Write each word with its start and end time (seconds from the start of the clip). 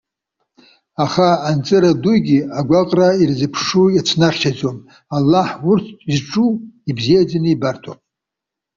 Аха 1.03 1.29
анҵыра 1.49 1.91
дугьы 2.01 2.39
агәаҟра 2.59 3.07
ирзыԥшу 3.21 3.85
иацәнахьчаӡом. 3.91 4.77
Аллаҳ 5.15 5.49
урҭ 5.69 5.85
зҿқәоу 6.13 6.51
ибзиаӡаны 6.89 7.49
ибарҭоуп. 7.53 7.99